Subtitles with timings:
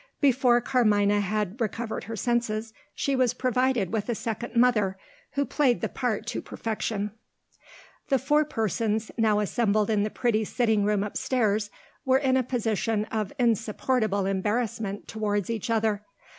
[0.19, 4.97] Before Carmina had recovered her senses she was provided with a second mother,
[5.33, 7.11] who played the part to perfection.
[8.09, 11.69] The four persons, now assembled in the pretty sitting room upstairs,
[12.03, 16.01] were in a position of insupportable embarrassment towards each other.